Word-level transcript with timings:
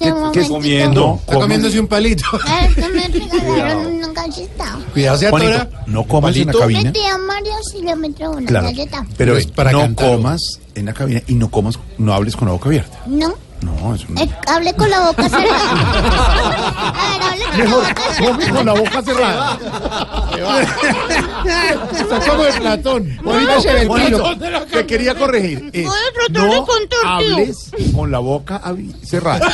¿Qué, 0.00 0.12
qué 0.32 0.48
comiendo? 0.48 1.18
Está 1.20 1.34
comiéndose 1.34 1.78
un 1.78 1.86
palito. 1.86 2.24
Es 2.68 2.74
que 2.74 2.88
me 2.88 3.06
regalaron 3.08 3.86
una 3.86 4.08
galleta. 4.14 4.78
Cuidado, 4.92 5.18
se 5.18 5.30
Juanito, 5.30 5.52
atora. 5.54 5.82
no 5.86 6.04
comas 6.04 6.36
en 6.36 6.46
la 6.46 6.52
Le 6.52 6.58
cabina. 6.58 6.92
tía 6.92 7.18
Mario 7.18 7.52
sí 7.70 7.82
le 7.82 7.94
metió 7.96 8.30
una 8.30 8.46
Claro. 8.46 8.66
galleta. 8.66 9.06
Pero 9.16 9.36
es 9.36 9.46
para 9.46 9.72
no 9.72 9.80
cantar. 9.80 10.10
comas 10.16 10.60
en 10.74 10.86
la 10.86 10.92
cabina 10.94 11.20
y 11.26 11.34
no 11.34 11.50
comas, 11.50 11.78
no 11.98 12.12
hables 12.14 12.34
con 12.36 12.46
la 12.48 12.52
boca 12.52 12.68
abierta. 12.68 12.98
No, 13.06 13.34
No, 13.60 13.94
eso 13.94 14.06
no. 14.08 14.20
eh, 14.22 14.30
hable 14.46 14.72
con 14.74 14.88
la 14.90 15.00
boca 15.06 15.28
cerrada. 15.28 15.70
A 16.94 17.18
ver, 17.18 17.29
hable 17.50 17.64
con 17.64 17.66
la 17.66 17.74
boca 17.74 18.02
cerrada. 18.12 18.18
Come 18.18 18.48
con 18.50 18.66
la 18.66 18.72
boca 18.72 19.02
cerrada. 19.02 19.58
Está 21.92 22.20
como 22.30 22.44
el 22.44 22.54
Platón. 22.54 23.18
Juanito, 23.22 24.36
te 24.70 24.86
quería 24.86 25.14
corregir. 25.14 25.70
Es, 25.72 25.84
de 25.84 26.38
no 26.38 26.64
tío. 26.64 26.66
hables 27.04 27.70
con 27.94 28.10
la 28.10 28.18
boca 28.18 28.60
cerrada. 29.04 29.52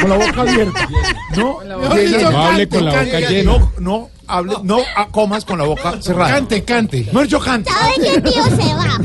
con 0.00 0.10
la 0.10 0.16
boca 0.16 0.40
abierta. 0.42 0.88
No, 1.36 1.58
No 1.64 2.42
hable 2.42 2.68
con 2.68 2.84
la 2.84 2.90
boca 3.02 3.20
llena. 3.20 3.52
No, 3.52 3.72
no 3.78 4.10
hable, 4.26 4.54
no 4.62 4.78
comas 5.10 5.44
con 5.44 5.58
la 5.58 5.64
boca 5.64 6.00
cerrada. 6.00 6.30
Cante, 6.34 6.64
cante. 6.64 7.08
No, 7.12 7.24
yo 7.24 7.40
cante. 7.40 7.70
¿Sabe 7.70 7.94
que 7.96 8.20
tío 8.20 8.44
se 8.44 8.74
va? 8.74 8.98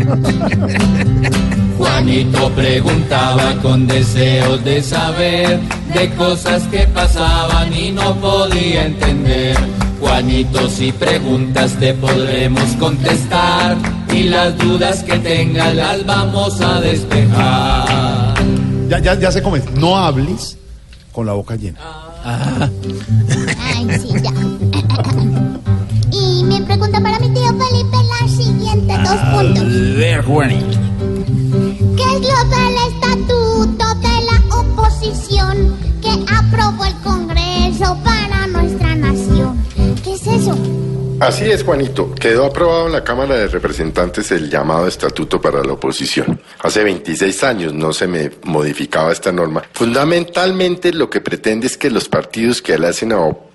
Juanito 1.83 2.49
preguntaba 2.51 3.55
con 3.61 3.87
deseos 3.87 4.63
de 4.63 4.81
saber 4.81 5.59
de 5.93 6.09
cosas 6.15 6.63
que 6.67 6.87
pasaban 6.87 7.73
y 7.73 7.91
no 7.91 8.15
podía 8.15 8.85
entender. 8.85 9.57
Juanito, 9.99 10.69
si 10.69 10.93
preguntas 10.93 11.73
te 11.79 11.93
podremos 11.93 12.63
contestar 12.79 13.75
y 14.13 14.23
las 14.23 14.57
dudas 14.57 15.03
que 15.03 15.17
tengas 15.19 15.75
las 15.75 16.05
vamos 16.05 16.61
a 16.61 16.79
despejar. 16.79 18.33
Ya, 18.87 18.99
ya, 18.99 19.19
ya 19.19 19.31
se 19.31 19.41
come. 19.43 19.61
No 19.77 19.97
hables 19.97 20.57
con 21.11 21.25
la 21.25 21.33
boca 21.33 21.57
llena. 21.57 21.79
Ay, 22.23 23.87
sí, 23.99 24.09
ya. 24.23 24.31
Y 26.11 26.43
mi 26.45 26.61
pregunta 26.61 27.01
para 27.01 27.19
mi 27.19 27.29
tío 27.29 27.47
Felipe 27.47 27.97
es 27.97 28.21
la 28.21 28.27
siguiente, 28.29 28.97
dos 28.99 29.17
puntos. 29.33 29.95
ver, 29.97 30.23
Juanito. 30.23 30.82
¿Qué 32.13 32.19
es 32.19 32.27
lo 32.27 32.43
del 32.45 32.75
estatuto 32.93 33.95
de 33.95 34.21
la 34.25 34.55
oposición 34.55 35.75
que 35.99 36.11
aprobó 36.31 36.85
el 36.85 36.93
Congreso 37.01 37.97
para 38.03 38.45
nuestra 38.45 38.95
nación? 38.95 39.57
¿Qué 40.03 40.13
es 40.13 40.27
eso? 40.27 40.55
Así 41.19 41.45
es, 41.45 41.63
Juanito. 41.63 42.13
Quedó 42.13 42.45
aprobado 42.45 42.85
en 42.85 42.91
la 42.91 43.03
Cámara 43.03 43.33
de 43.33 43.47
Representantes 43.47 44.31
el 44.31 44.47
llamado 44.47 44.87
Estatuto 44.87 45.41
para 45.41 45.63
la 45.63 45.73
Oposición. 45.73 46.39
Hace 46.59 46.83
26 46.83 47.43
años 47.45 47.73
no 47.73 47.93
se 47.93 48.05
me 48.05 48.29
modificaba 48.43 49.11
esta 49.11 49.31
norma. 49.31 49.63
Fundamentalmente 49.73 50.93
lo 50.93 51.09
que 51.09 51.19
pretende 51.19 51.65
es 51.65 51.77
que 51.77 51.89
los 51.89 52.09
partidos 52.09 52.61
que 52.61 52.77
le 52.77 52.89
hacen 52.89 53.11
a 53.11 53.21
oposición 53.21 53.52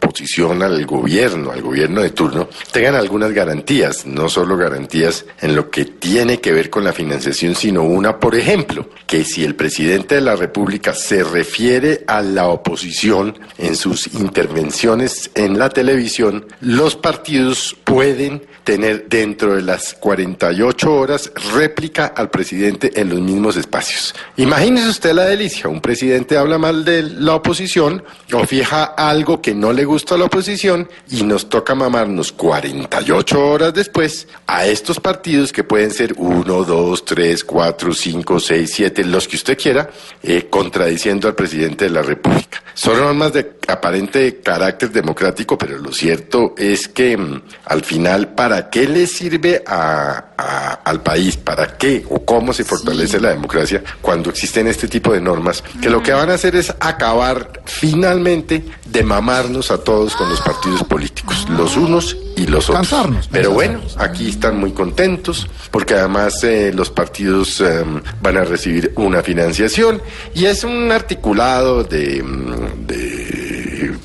al 0.63 0.87
gobierno, 0.87 1.51
al 1.51 1.63
gobierno 1.63 2.03
de 2.03 2.11
turno, 2.11 2.49
tengan 2.73 2.95
algunas 2.95 3.33
garantías, 3.33 4.07
no 4.07 4.29
solo 4.29 4.57
garantías 4.57 5.25
en 5.41 5.55
lo 5.55 5.71
que 5.71 5.85
tiene 5.85 6.41
que 6.41 6.53
ver 6.53 6.71
con 6.71 6.85
la 6.85 6.93
financiación, 6.93 7.55
sino 7.55 7.83
una, 7.83 8.19
por 8.19 8.35
ejemplo, 8.35 8.89
que 9.07 9.25
si 9.25 9.45
el 9.45 9.55
presidente 9.55 10.17
de 10.17 10.21
la 10.21 10.37
República 10.37 10.95
se 10.95 11.23
refiere 11.25 12.05
a 12.07 12.23
la 12.23 12.49
oposición 12.49 13.39
en 13.59 13.77
sus 13.77 14.07
intervenciones 14.15 15.31
en 15.35 15.59
la 15.59 15.69
televisión, 15.69 16.47
los 16.61 16.97
partidos 16.97 17.77
pueden 17.85 18.43
tener 18.65 19.09
dentro 19.09 19.55
de 19.55 19.63
las 19.63 19.95
48 19.95 20.95
horas 20.95 21.33
réplica 21.55 22.07
al 22.07 22.29
presidente 22.29 23.01
en 23.01 23.09
los 23.09 23.21
mismos 23.21 23.57
espacios. 23.57 24.15
Imagínese 24.37 24.91
usted 24.91 25.15
la 25.15 25.25
delicia, 25.25 25.69
un 25.69 25.81
presidente 25.81 26.37
habla 26.37 26.59
mal 26.59 26.85
de 26.85 27.03
la 27.03 27.35
oposición 27.35 28.05
o 28.33 28.45
fija 28.45 28.85
algo 28.85 29.41
que 29.41 29.55
no 29.55 29.73
le 29.73 29.87
gusta 29.87 29.98
a 29.99 30.17
la 30.17 30.25
oposición 30.25 30.89
y 31.11 31.25
nos 31.25 31.49
toca 31.49 31.75
mamarnos 31.75 32.33
48 32.33 33.47
horas 33.47 33.75
después 33.75 34.29
a 34.47 34.67
estos 34.67 35.01
partidos 35.01 35.53
que 35.53 35.65
pueden 35.65 35.91
ser 35.91 36.15
1, 36.17 36.65
2, 36.65 37.05
3, 37.05 37.45
4, 37.45 37.93
5, 37.93 38.41
6, 38.41 38.71
7, 38.73 39.05
los 39.05 39.27
que 39.27 39.37
usted 39.37 39.59
quiera, 39.59 39.91
eh, 40.23 40.47
contradiciendo 40.49 41.27
al 41.27 41.35
presidente 41.35 41.85
de 41.87 41.91
la 41.91 42.03
República. 42.03 42.63
Son 42.75 42.99
normas 42.99 43.33
de 43.33 43.58
aparente 43.69 44.41
carácter 44.43 44.91
democrático, 44.91 45.57
pero 45.59 45.79
lo 45.79 45.93
cierto 45.93 46.55
es 46.57 46.89
que 46.89 47.17
mm, 47.17 47.43
al 47.67 47.85
final, 47.85 48.29
¿para 48.35 48.71
qué 48.71 48.89
le 48.89 49.07
sirve 49.07 49.63
a, 49.67 50.25
a- 50.37 50.81
al 50.85 51.03
país? 51.03 51.37
¿Para 51.37 51.77
qué 51.77 52.05
o 52.09 52.25
cómo 52.25 52.53
se 52.53 52.65
fortalece 52.65 53.21
la 53.21 53.31
democracia 53.31 53.83
cuando 54.01 54.31
existen 54.31 54.67
este 54.67 54.89
tipo 54.89 55.13
de 55.13 55.21
normas? 55.21 55.63
Que 55.81 55.91
lo 55.91 56.03
que 56.03 56.13
van 56.13 56.31
a 56.31 56.35
hacer 56.35 56.57
es 56.57 56.73
acabar 56.81 57.61
finalmente 57.67 58.65
de 58.87 59.03
mamarnos 59.03 59.71
a 59.71 59.79
todos 59.79 60.15
con 60.17 60.29
los 60.31 60.41
partidos 60.41 60.83
políticos, 60.85 61.47
los 61.51 61.77
unos 61.77 62.17
y 62.37 62.47
los 62.47 62.71
otros. 62.71 62.89
Cansarnos, 62.89 63.29
Pero 63.31 63.51
bueno, 63.53 63.81
aquí 63.99 64.29
están 64.31 64.59
muy 64.59 64.73
contentos 64.73 65.47
porque 65.71 65.95
además 65.95 66.43
eh, 66.45 66.73
los 66.75 66.89
partidos 66.91 67.61
eh, 67.61 67.85
van 68.23 68.37
a 68.37 68.45
recibir 68.45 68.93
una 68.97 69.23
financiación 69.23 70.01
y 70.35 70.47
es 70.47 70.65
un 70.65 70.91
articulado 70.93 71.83
de, 71.85 72.23
mm, 72.23 72.48
de, 72.48 72.48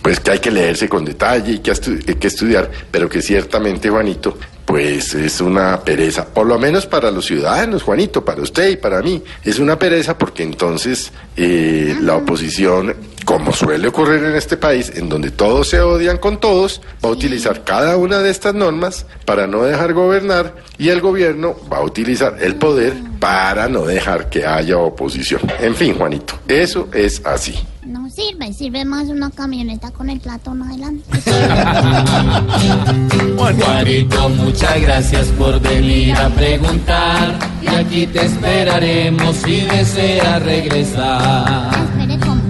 pues 0.03 0.19
que 0.19 0.31
hay 0.31 0.39
que 0.39 0.51
leerse 0.51 0.87
con 0.87 1.05
detalle 1.05 1.53
y 1.53 1.59
que, 1.59 1.71
hay 1.71 2.15
que 2.15 2.27
estudiar, 2.27 2.69
pero 2.91 3.09
que 3.09 3.21
ciertamente 3.21 3.89
Juanito 3.89 4.37
pues 4.65 5.13
es 5.13 5.41
una 5.41 5.81
pereza, 5.81 6.25
por 6.25 6.47
lo 6.47 6.57
menos 6.57 6.85
para 6.85 7.11
los 7.11 7.25
ciudadanos, 7.25 7.83
Juanito, 7.83 8.23
para 8.23 8.41
usted 8.41 8.69
y 8.69 8.77
para 8.77 9.01
mí, 9.01 9.21
es 9.43 9.59
una 9.59 9.77
pereza 9.77 10.17
porque 10.17 10.43
entonces 10.43 11.11
eh, 11.35 11.95
la 12.01 12.15
oposición, 12.15 12.95
como 13.25 13.51
suele 13.51 13.89
ocurrir 13.89 14.23
en 14.23 14.35
este 14.35 14.57
país, 14.57 14.91
en 14.95 15.09
donde 15.09 15.31
todos 15.31 15.69
se 15.69 15.81
odian 15.81 16.17
con 16.17 16.39
todos, 16.39 16.81
va 17.03 17.09
a 17.09 17.11
utilizar 17.11 17.63
cada 17.63 17.97
una 17.97 18.19
de 18.19 18.29
estas 18.29 18.55
normas 18.55 19.05
para 19.25 19.47
no 19.47 19.63
dejar 19.63 19.93
gobernar 19.93 20.55
y 20.77 20.89
el 20.89 21.01
gobierno 21.01 21.55
va 21.71 21.77
a 21.77 21.83
utilizar 21.83 22.37
el 22.41 22.55
poder 22.55 22.93
para 23.19 23.67
no 23.67 23.85
dejar 23.85 24.29
que 24.29 24.45
haya 24.45 24.77
oposición. 24.77 25.41
En 25.59 25.75
fin, 25.75 25.95
Juanito, 25.95 26.39
eso 26.47 26.87
es 26.93 27.21
así. 27.25 27.59
No 27.85 28.09
sirve, 28.09 28.51
sirve 28.53 28.85
más 28.85 29.09
una 29.09 29.29
camioneta 29.29 29.91
con 29.91 30.09
el 30.09 30.19
platón 30.19 30.63
adelante. 30.63 31.03
Juanito, 33.37 34.29
muchas 34.29 34.81
gracias 34.81 35.27
por 35.37 35.59
venir 35.59 36.15
a 36.15 36.29
preguntar 36.29 37.37
y 37.61 37.67
aquí 37.67 38.07
te 38.07 38.25
esperaremos 38.25 39.35
si 39.35 39.61
deseas 39.61 40.41
regresar. 40.43 41.71
Espere, 41.73 42.17
¿cómo? 42.19 42.41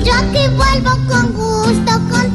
Yo 0.04 0.12
aquí 0.14 0.48
vuelvo 0.56 0.90
con 1.08 1.32
gusto, 1.34 1.92
con 2.10 2.31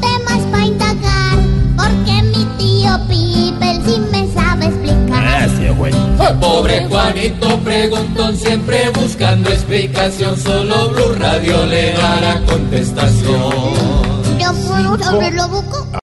Pobre 6.68 6.86
Juanito 6.90 7.60
preguntón 7.60 8.36
siempre 8.36 8.90
buscando 8.90 9.50
explicación, 9.50 10.38
solo 10.38 10.90
Blue 10.90 11.16
Radio 11.18 11.66
le 11.66 11.94
dará 11.94 12.42
contestación. 12.42 13.32
Yo 14.38 14.54
puedo 14.68 15.02
saberlo, 15.02 15.48
Buco. 15.48 15.88